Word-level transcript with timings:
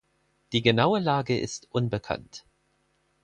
Die 0.51 0.63
genaue 0.63 0.99
Lage 0.99 1.37
ist 1.39 1.67
unbekannt. 1.71 2.43